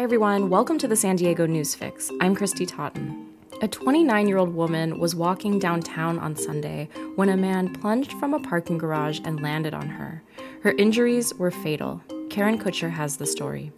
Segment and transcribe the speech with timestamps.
[0.00, 0.48] Hi, everyone.
[0.48, 2.10] Welcome to the San Diego News Fix.
[2.22, 3.34] I'm Kristy Totten.
[3.60, 8.32] A 29 year old woman was walking downtown on Sunday when a man plunged from
[8.32, 10.22] a parking garage and landed on her.
[10.62, 12.02] Her injuries were fatal.
[12.30, 13.72] Karen Kucher has the story.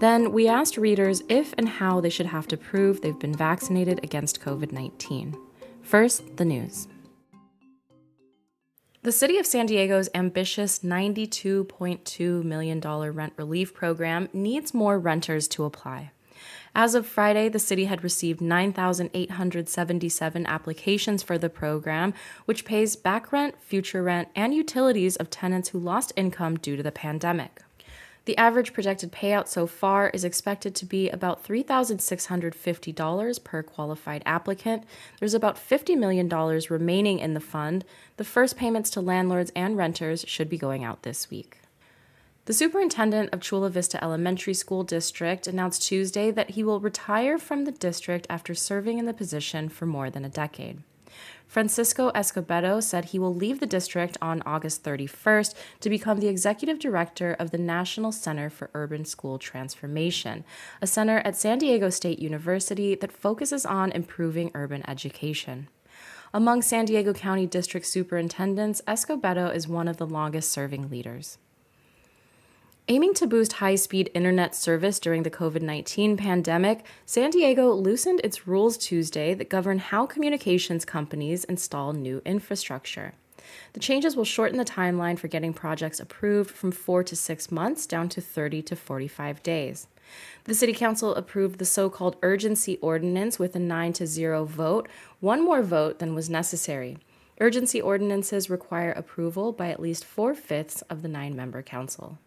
[0.00, 4.00] Then we asked readers if and how they should have to prove they've been vaccinated
[4.02, 5.36] against COVID 19.
[5.82, 6.88] First, the news.
[9.04, 15.64] The City of San Diego's ambitious $92.2 million rent relief program needs more renters to
[15.64, 16.12] apply.
[16.72, 22.14] As of Friday, the city had received 9,877 applications for the program,
[22.44, 26.82] which pays back rent, future rent, and utilities of tenants who lost income due to
[26.84, 27.60] the pandemic.
[28.24, 34.84] The average projected payout so far is expected to be about $3,650 per qualified applicant.
[35.18, 36.28] There's about $50 million
[36.70, 37.84] remaining in the fund.
[38.18, 41.58] The first payments to landlords and renters should be going out this week.
[42.44, 47.64] The superintendent of Chula Vista Elementary School District announced Tuesday that he will retire from
[47.64, 50.82] the district after serving in the position for more than a decade.
[51.52, 56.78] Francisco Escobedo said he will leave the district on August 31st to become the executive
[56.78, 60.44] director of the National Center for Urban School Transformation,
[60.80, 65.68] a center at San Diego State University that focuses on improving urban education.
[66.32, 71.36] Among San Diego County District superintendents, Escobedo is one of the longest serving leaders.
[72.88, 78.20] Aiming to boost high speed internet service during the COVID 19 pandemic, San Diego loosened
[78.24, 83.14] its rules Tuesday that govern how communications companies install new infrastructure.
[83.74, 87.86] The changes will shorten the timeline for getting projects approved from four to six months
[87.86, 89.86] down to 30 to 45 days.
[90.44, 94.88] The City Council approved the so called urgency ordinance with a 9 to 0 vote,
[95.20, 96.98] one more vote than was necessary.
[97.40, 102.18] Urgency ordinances require approval by at least four fifths of the nine member council.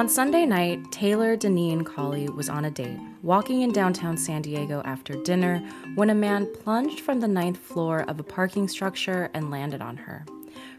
[0.00, 4.80] On Sunday night, Taylor Deneen Colley was on a date, walking in downtown San Diego
[4.86, 5.58] after dinner
[5.94, 9.98] when a man plunged from the ninth floor of a parking structure and landed on
[9.98, 10.24] her.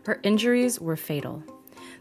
[0.07, 1.43] Her injuries were fatal.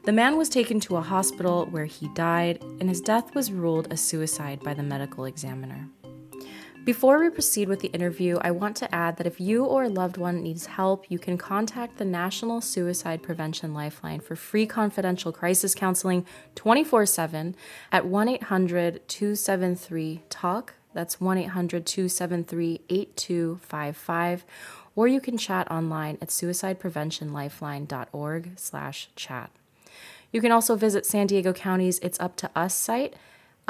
[0.04, 3.92] The man was taken to a hospital where he died, and his death was ruled
[3.92, 5.90] a suicide by the medical examiner.
[6.84, 9.90] Before we proceed with the interview, I want to add that if you or a
[9.90, 15.30] loved one needs help, you can contact the National Suicide Prevention Lifeline for free confidential
[15.30, 16.24] crisis counseling
[16.54, 17.54] 24 7
[17.92, 20.72] at 1 800 273 TALK.
[20.94, 24.46] That's 1 800 273 8255.
[24.96, 29.50] Or you can chat online at suicidepreventionlifeline.org slash chat.
[30.32, 33.12] You can also visit San Diego County's It's Up to Us site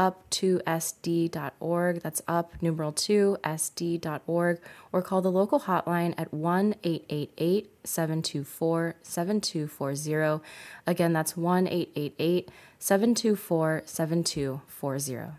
[0.01, 2.01] up2sd.org.
[2.01, 4.61] That's up numeral 2 sd.org
[4.93, 10.43] or call the local hotline at 1 888 724 7240.
[10.87, 15.37] Again, that's 1 888 724 7240.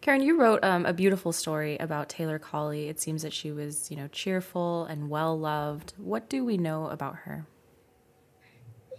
[0.00, 2.88] Karen, you wrote um, a beautiful story about Taylor Colley.
[2.88, 5.92] It seems that she was, you know, cheerful and well loved.
[5.96, 7.46] What do we know about her?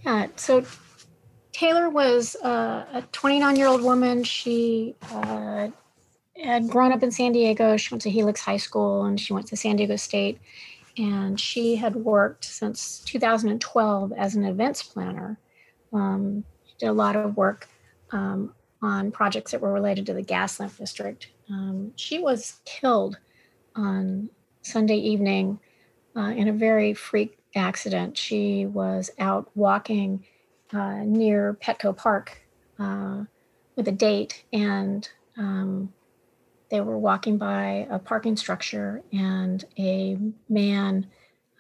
[0.06, 0.66] Yeah, so
[1.64, 4.26] Taylor was uh, a 29 year old woman.
[4.26, 5.70] She uh,
[6.36, 7.78] had grown up in San Diego.
[7.78, 10.42] She went to Helix High School and she went to San Diego State.
[10.98, 15.40] And she had worked since 2012 as an events planner.
[15.94, 17.70] Um, she did a lot of work
[18.12, 21.30] um, on projects that were related to the Gaslamp District.
[21.50, 23.18] Um, she was killed
[23.74, 24.30] on
[24.64, 25.62] Sunday evening
[26.14, 28.18] uh, in a very freak accident.
[28.18, 30.26] She was out walking
[30.72, 32.42] uh, near Petco Park
[32.80, 33.24] uh,
[33.76, 35.94] with a date, and um,
[36.70, 40.18] they were walking by a parking structure, and a
[40.50, 41.08] man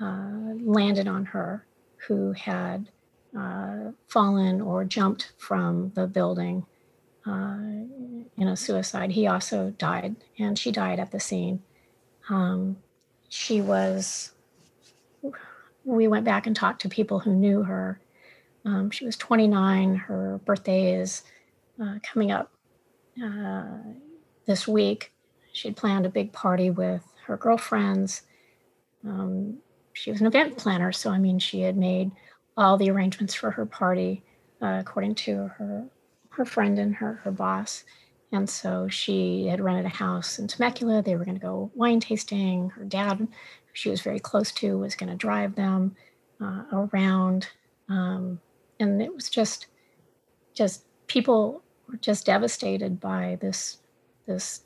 [0.01, 1.65] uh, landed on her
[2.07, 2.89] who had
[3.37, 6.65] uh, fallen or jumped from the building
[7.25, 7.57] uh,
[8.37, 9.11] in a suicide.
[9.11, 11.61] He also died, and she died at the scene.
[12.29, 12.77] Um,
[13.29, 14.31] she was
[15.85, 17.99] we went back and talked to people who knew her
[18.65, 19.95] um, she was 29.
[19.95, 21.23] Her birthday is
[21.81, 22.51] uh, coming up
[23.23, 23.65] uh,
[24.45, 25.11] this week.
[25.51, 28.23] She had planned a big party with her girlfriends.
[29.05, 29.57] Um,
[29.93, 32.11] she was an event planner, so I mean, she had made
[32.57, 34.23] all the arrangements for her party
[34.61, 35.85] uh, according to her
[36.29, 37.83] her friend and her her boss.
[38.31, 41.03] And so she had rented a house in Temecula.
[41.03, 42.69] They were going to go wine tasting.
[42.71, 43.27] Her dad, who
[43.73, 45.95] she was very close to, was going to drive them
[46.41, 47.47] uh, around.
[47.89, 48.39] Um,
[48.83, 49.67] and it was just
[50.53, 53.77] just people were just devastated by this
[54.27, 54.61] this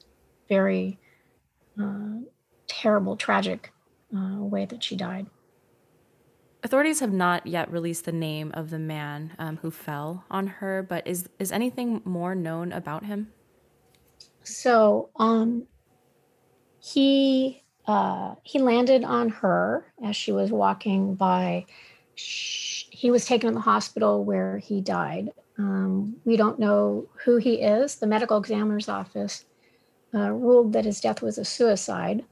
[0.50, 1.00] very
[1.81, 2.19] uh,
[2.68, 3.72] terrible tragic
[4.16, 5.28] uh, way that she died
[6.64, 10.84] Authorities have not yet released the name of the man um, who fell on her,
[10.84, 13.31] but is is anything more known about him?
[14.44, 15.68] So, um,
[16.80, 21.66] he uh, he landed on her as she was walking by.
[22.18, 25.31] He was taken to the hospital where he died.
[25.58, 27.96] Um, we don't know who he is.
[27.96, 29.46] The medical examiner's office
[30.14, 32.24] uh, ruled that his death was a suicide.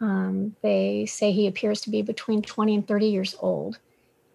[0.00, 3.78] Um, they say he appears to be between 20 and 30 years old,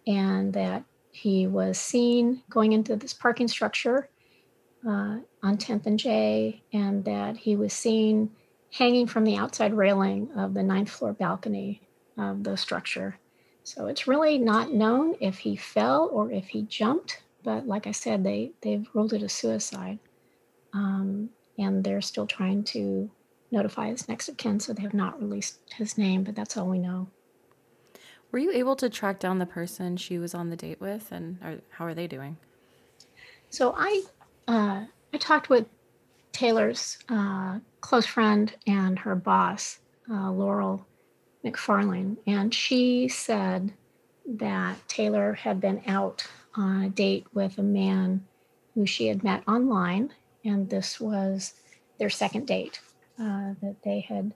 [0.06, 4.08] and that he was seen going into this parking structure
[4.86, 8.30] uh, on 10th and J, and that he was seen
[8.72, 11.82] hanging from the outside railing of the ninth floor balcony
[12.16, 13.18] of the structure.
[13.64, 17.92] So it's really not known if he fell or if he jumped, but like I
[17.92, 19.98] said, they they've ruled it a suicide,
[20.72, 23.10] um, and they're still trying to
[23.50, 26.68] notify his next of kin, so they have not released his name, but that's all
[26.68, 27.08] we know.
[28.32, 31.38] Were you able to track down the person she was on the date with, and
[31.42, 32.36] are, how are they doing?
[33.50, 34.02] So I
[34.48, 35.66] uh, I talked with
[36.32, 39.80] Taylor's uh, close friend and her boss,
[40.10, 40.86] uh, Laurel
[41.44, 43.72] McFarlane, and she said
[44.26, 48.26] that Taylor had been out on a date with a man
[48.74, 50.12] who she had met online,
[50.44, 51.54] and this was
[51.98, 52.80] their second date.
[53.18, 54.32] Uh, that they had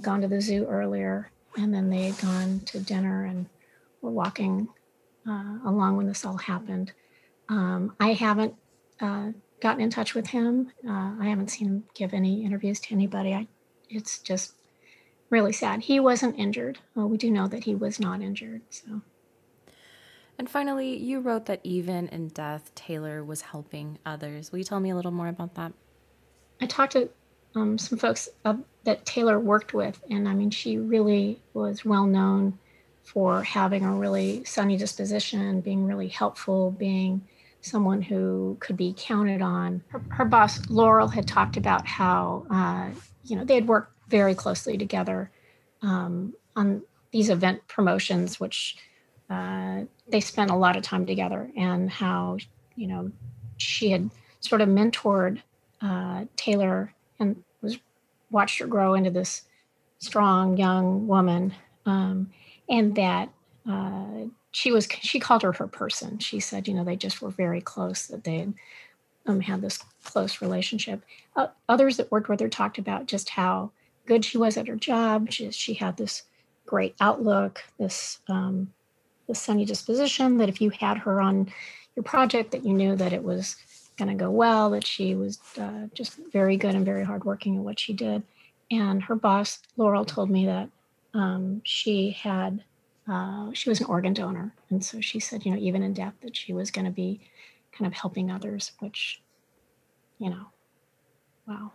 [0.00, 3.46] gone to the zoo earlier, and then they had gone to dinner and
[4.02, 4.68] were walking
[5.28, 6.92] uh, along when this all happened.
[7.48, 8.54] Um, I haven't
[9.00, 10.70] uh, gotten in touch with him.
[10.86, 13.34] Uh, I haven't seen him give any interviews to anybody.
[13.34, 13.48] I,
[13.90, 14.52] it's just
[15.34, 15.82] really sad.
[15.82, 16.78] He wasn't injured.
[16.94, 18.62] Well, we do know that he was not injured.
[18.70, 19.02] So.
[20.38, 24.50] And finally, you wrote that even in death, Taylor was helping others.
[24.50, 25.72] Will you tell me a little more about that?
[26.60, 27.10] I talked to
[27.56, 28.54] um, some folks uh,
[28.84, 32.58] that Taylor worked with, and I mean, she really was well known
[33.02, 37.20] for having a really sunny disposition, being really helpful, being
[37.60, 39.82] someone who could be counted on.
[39.88, 42.90] Her, her boss, Laurel, had talked about how, uh,
[43.24, 45.30] you know, they had worked very closely together
[45.82, 48.76] um, on these event promotions, which
[49.30, 52.36] uh, they spent a lot of time together, and how,
[52.76, 53.10] you know,
[53.56, 54.10] she had
[54.40, 55.40] sort of mentored
[55.80, 57.78] uh, Taylor and was
[58.30, 59.42] watched her grow into this
[59.98, 61.54] strong young woman,
[61.86, 62.30] um,
[62.68, 63.30] and that
[63.68, 66.18] uh, she was she called her her person.
[66.18, 68.06] She said, you know, they just were very close.
[68.06, 68.54] That they had
[69.26, 71.02] um, had this close relationship.
[71.36, 73.70] Uh, others that worked with her talked about just how
[74.06, 75.30] good she was at her job.
[75.30, 76.22] She, she had this
[76.66, 78.72] great outlook, this um,
[79.28, 80.38] this sunny disposition.
[80.38, 81.52] That if you had her on
[81.96, 83.56] your project, that you knew that it was
[83.96, 84.70] going to go well.
[84.70, 88.22] That she was uh, just very good and very hardworking in what she did.
[88.70, 90.68] And her boss, Laurel, told me that
[91.12, 92.64] um, she had
[93.08, 94.54] uh, she was an organ donor.
[94.70, 97.20] And so she said, you know, even in death, that she was going to be
[97.72, 99.20] kind of helping others, which,
[100.18, 100.46] you know,
[101.46, 101.72] wow.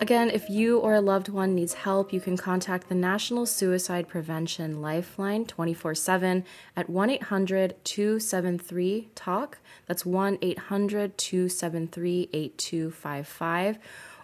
[0.00, 4.08] Again, if you or a loved one needs help, you can contact the National Suicide
[4.08, 6.42] Prevention Lifeline 24 7
[6.74, 9.58] at 1 800 273 TALK.
[9.86, 13.78] That's 1 800 273 8255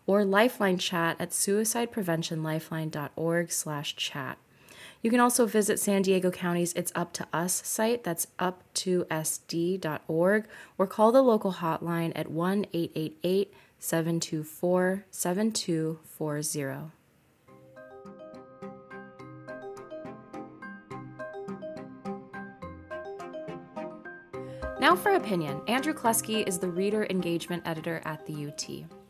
[0.06, 4.38] or Lifeline chat at suicidepreventionlifeline.org slash chat.
[5.02, 10.46] You can also visit San Diego County's It's Up to Us site, that's up2sd.org,
[10.78, 16.92] or call the local hotline at 1 888 724 7240.
[24.78, 25.62] Now for opinion.
[25.68, 29.05] Andrew Kleske is the reader engagement editor at the UT.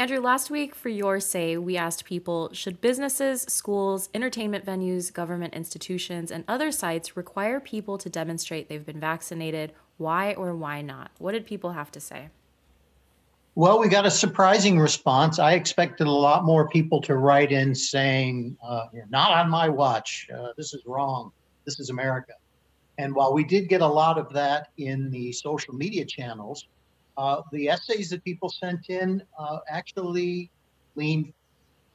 [0.00, 5.52] Andrew, last week for your say, we asked people should businesses, schools, entertainment venues, government
[5.52, 9.74] institutions, and other sites require people to demonstrate they've been vaccinated?
[9.98, 11.10] Why or why not?
[11.18, 12.30] What did people have to say?
[13.54, 15.38] Well, we got a surprising response.
[15.38, 20.26] I expected a lot more people to write in saying, uh, not on my watch.
[20.34, 21.30] Uh, this is wrong.
[21.66, 22.32] This is America.
[22.96, 26.68] And while we did get a lot of that in the social media channels,
[27.16, 30.50] uh, the essays that people sent in uh, actually
[30.96, 31.32] leaned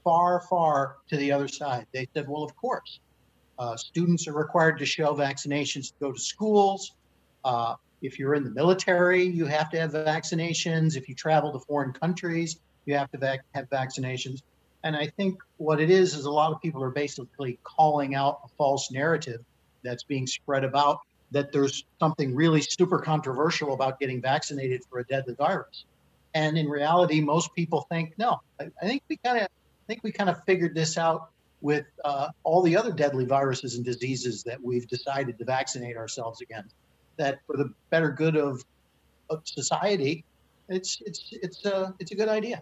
[0.04, 1.86] far, far to the other side.
[1.94, 3.00] They said, well, of course,
[3.58, 6.92] uh, students are required to show vaccinations to go to schools.
[7.44, 10.96] Uh, if you're in the military, you have to have vaccinations.
[10.96, 14.40] If you travel to foreign countries, you have to vac- have vaccinations.
[14.84, 18.40] And I think what it is is a lot of people are basically calling out
[18.46, 19.40] a false narrative
[19.84, 21.00] that's being spread about
[21.36, 25.84] that there's something really super controversial about getting vaccinated for a deadly virus.
[26.34, 28.40] And in reality, most people think no.
[28.58, 29.50] I, I think we kind of
[29.86, 33.84] think we kind of figured this out with uh, all the other deadly viruses and
[33.84, 36.74] diseases that we've decided to vaccinate ourselves against.
[37.18, 38.64] That for the better good of,
[39.30, 40.24] of society,
[40.70, 42.62] it's it's it's a it's a good idea.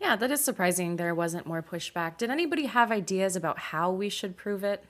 [0.00, 0.96] Yeah, that is surprising.
[0.96, 2.16] There wasn't more pushback.
[2.16, 4.82] Did anybody have ideas about how we should prove it?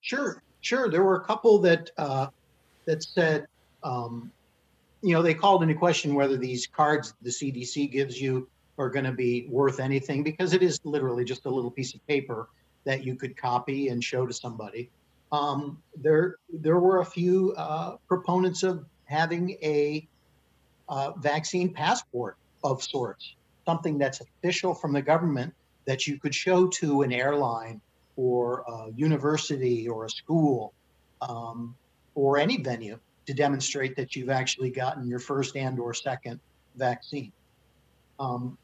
[0.00, 0.88] Sure, sure.
[0.88, 2.26] There were a couple that uh,
[2.86, 3.46] that said,
[3.84, 4.32] um,
[5.00, 9.04] you know, they called into question whether these cards the CDC gives you are going
[9.04, 12.48] to be worth anything because it is literally just a little piece of paper
[12.84, 14.90] that you could copy and show to somebody.
[15.32, 20.06] Um, there, there were a few uh, proponents of having a
[20.88, 25.54] uh, vaccine passport of sorts, something that's official from the government
[25.86, 27.80] that you could show to an airline
[28.16, 30.72] or a university or a school
[31.20, 31.74] um,
[32.14, 36.40] or any venue to demonstrate that you've actually gotten your first and or second
[36.76, 37.32] vaccine.
[38.18, 38.56] Um,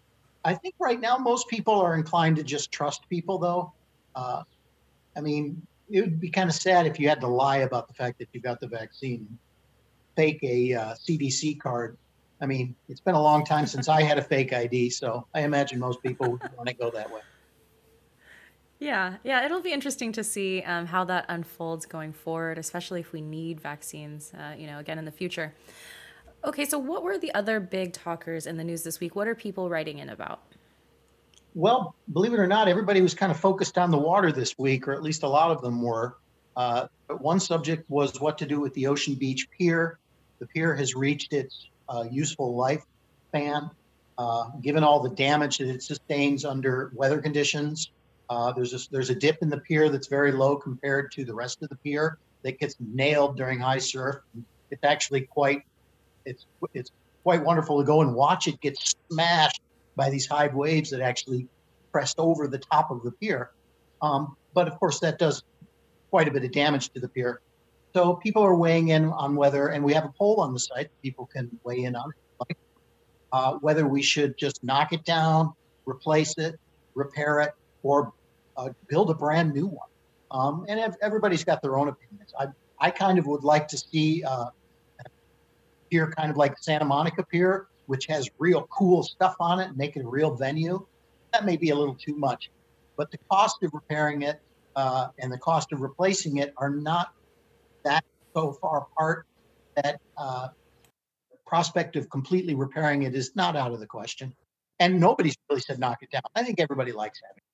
[0.44, 3.72] I think right now most people are inclined to just trust people, though.
[4.14, 4.42] Uh,
[5.16, 7.94] I mean, it would be kind of sad if you had to lie about the
[7.94, 9.38] fact that you got the vaccine,
[10.16, 11.96] fake a uh, CDC card.
[12.40, 15.42] I mean, it's been a long time since I had a fake ID, so I
[15.42, 17.20] imagine most people would want to go that way.
[18.82, 23.12] Yeah, yeah, it'll be interesting to see um, how that unfolds going forward, especially if
[23.12, 25.54] we need vaccines, uh, you know, again in the future.
[26.44, 29.14] Okay, so what were the other big talkers in the news this week?
[29.14, 30.40] What are people writing in about?
[31.54, 34.88] Well, believe it or not, everybody was kind of focused on the water this week,
[34.88, 36.16] or at least a lot of them were.
[36.56, 40.00] Uh, one subject was what to do with the Ocean Beach Pier.
[40.40, 43.70] The pier has reached its uh, useful lifespan,
[44.18, 47.92] uh, given all the damage that it sustains under weather conditions.
[48.32, 51.34] Uh, there's a, there's a dip in the pier that's very low compared to the
[51.34, 54.16] rest of the pier that gets nailed during high surf.
[54.70, 55.64] It's actually quite
[56.24, 56.90] it's it's
[57.24, 59.60] quite wonderful to go and watch it get smashed
[59.96, 61.46] by these high waves that actually
[61.92, 63.50] pressed over the top of the pier.
[64.00, 65.42] Um, but of course, that does
[66.08, 67.42] quite a bit of damage to the pier.
[67.92, 70.88] So people are weighing in on whether, and we have a poll on the site
[71.02, 72.10] people can weigh in on
[73.32, 75.52] uh, whether we should just knock it down,
[75.84, 76.58] replace it,
[76.94, 78.14] repair it, or
[78.56, 79.88] uh, build a brand new one.
[80.30, 82.32] Um, and everybody's got their own opinions.
[82.38, 82.46] I,
[82.78, 84.46] I kind of would like to see uh,
[85.90, 89.96] pier, kind of like Santa Monica Pier, which has real cool stuff on it, make
[89.96, 90.86] it a real venue,
[91.32, 92.50] that may be a little too much.
[92.96, 94.40] But the cost of repairing it
[94.76, 97.12] uh, and the cost of replacing it are not
[97.84, 98.04] that
[98.34, 99.26] so far apart
[99.76, 100.48] that uh,
[101.46, 104.34] prospect of completely repairing it is not out of the question.
[104.80, 106.22] And nobody's really said knock it down.
[106.34, 107.51] I think everybody likes having it.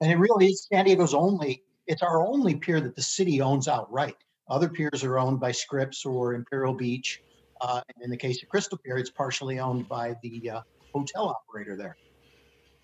[0.00, 3.68] And it really is San Diego's only, it's our only pier that the city owns
[3.68, 4.16] outright.
[4.48, 7.22] Other piers are owned by Scripps or Imperial Beach
[7.60, 10.60] uh, and in the case of Crystal Pier, it's partially owned by the uh,
[10.92, 11.96] hotel operator there.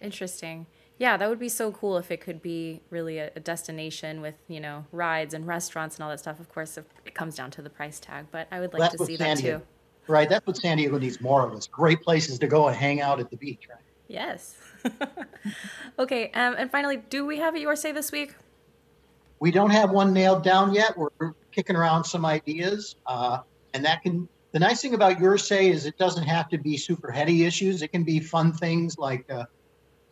[0.00, 0.66] Interesting.
[0.98, 4.34] Yeah, that would be so cool if it could be really a, a, destination with
[4.46, 6.38] you know rides and restaurants and all that stuff.
[6.38, 9.16] Of course, it comes down to the price tag, but I would like to see
[9.16, 9.64] San that Diego, too.
[10.06, 11.56] Right, that's what San Diego needs more of.
[11.56, 13.66] Is great places to go and hang out at the beach.
[13.68, 13.78] Right.
[14.08, 14.56] Yes.
[15.98, 18.34] okay, um, and finally, do we have a your say this week?
[19.40, 20.96] We don't have one nailed down yet.
[20.96, 21.10] We're
[21.52, 23.38] kicking around some ideas, uh,
[23.72, 26.76] and that can the nice thing about your say is it doesn't have to be
[26.76, 27.82] super heady issues.
[27.82, 29.46] It can be fun things like, uh,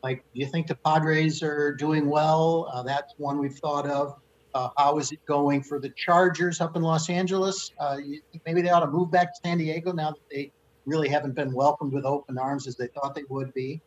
[0.02, 2.68] like, do you think the Padres are doing well?
[2.74, 4.18] Uh, that's one we've thought of.
[4.52, 7.70] Uh, how is it going for the Chargers up in Los Angeles?
[7.78, 7.98] Uh,
[8.44, 10.50] maybe they ought to move back to San Diego now that they
[10.86, 13.80] really haven't been welcomed with open arms as they thought they would be.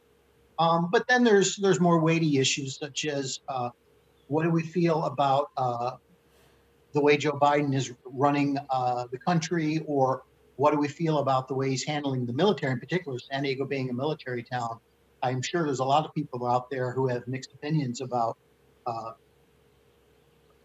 [0.58, 3.70] Um, but then there's there's more weighty issues such as uh,
[4.28, 5.92] what do we feel about uh,
[6.94, 10.24] the way Joe Biden is running the country, or
[10.56, 13.66] what do we feel about the way he's handling the military, in particular, San Diego
[13.66, 14.80] being a military town?
[15.22, 18.38] I'm sure there's a lot of people out there who have mixed opinions about
[18.86, 19.12] uh,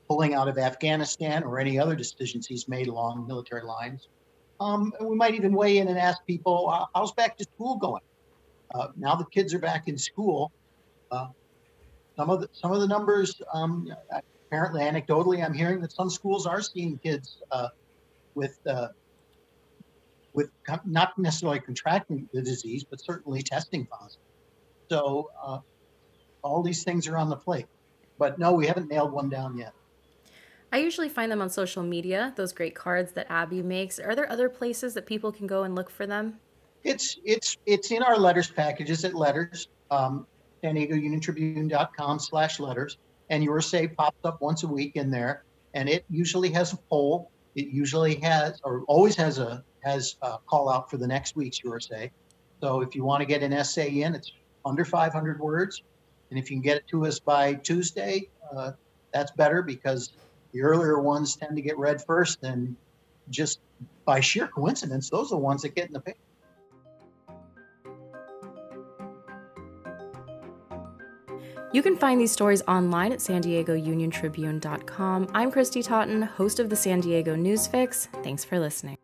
[0.08, 4.08] pulling out of Afghanistan or any other decisions he's made along military lines.
[4.60, 8.02] Um, we might even weigh in and ask people, uh, how's back to school going?
[8.74, 10.52] Uh, now the kids are back in school.
[11.10, 11.28] Uh,
[12.16, 13.88] some of the some of the numbers, um,
[14.46, 17.68] apparently anecdotally, I'm hearing that some schools are seeing kids uh,
[18.34, 18.88] with uh,
[20.34, 20.50] with
[20.84, 24.22] not necessarily contracting the disease, but certainly testing positive.
[24.90, 25.58] So uh,
[26.42, 27.66] all these things are on the plate.
[28.18, 29.72] But no, we haven't nailed one down yet.
[30.72, 33.98] I usually find them on social media, those great cards that Abby makes.
[33.98, 36.38] Are there other places that people can go and look for them?
[36.84, 40.26] It's it's it's in our letters packages at letters, um,
[40.62, 42.98] San Diego Union Tribune.com slash letters.
[43.30, 45.44] And your say pops up once a week in there.
[45.74, 47.30] And it usually has a poll.
[47.54, 51.62] It usually has or always has a has a call out for the next week's
[51.64, 52.10] USA.
[52.60, 54.32] So if you want to get an essay in, it's
[54.64, 55.82] under 500 words.
[56.30, 58.72] And if you can get it to us by Tuesday, uh,
[59.12, 60.12] that's better because
[60.52, 62.42] the earlier ones tend to get read first.
[62.42, 62.76] And
[63.28, 63.60] just
[64.04, 66.18] by sheer coincidence, those are the ones that get in the paper.
[71.72, 75.28] You can find these stories online at san diego union tribune.com.
[75.34, 78.08] I'm Kristy Totten, host of the San Diego News Fix.
[78.24, 78.99] Thanks for listening.